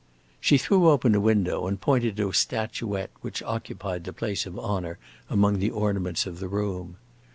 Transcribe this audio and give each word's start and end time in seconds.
She 0.39 0.57
threw 0.57 0.89
open 0.89 1.13
a 1.13 1.19
window 1.19 1.67
and 1.67 1.79
pointed 1.79 2.17
to 2.17 2.29
a 2.29 2.33
statuette 2.33 3.11
which 3.21 3.43
occupied 3.43 4.03
the 4.03 4.11
place 4.11 4.47
of 4.47 4.57
honor 4.57 4.97
among 5.29 5.59
the 5.59 5.69
ornaments 5.69 6.25
of 6.25 6.39
the 6.39 6.47
room. 6.47 6.97